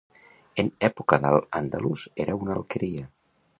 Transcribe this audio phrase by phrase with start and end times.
[0.63, 3.07] En època d'al-Àndalus era una alqueria.